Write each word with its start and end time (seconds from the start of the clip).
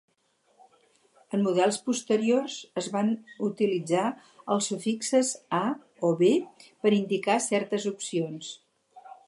En 1.37 1.43
models 1.47 1.75
posteriors 1.89 2.55
es 2.83 2.87
van 2.95 3.11
utilitzar 3.49 4.07
els 4.55 4.71
sufixes 4.73 5.31
"A" 5.61 5.63
o 6.11 6.13
"B" 6.23 6.33
per 6.87 6.97
indicar 7.01 7.41
certes 7.53 7.87
opcions. 7.97 8.53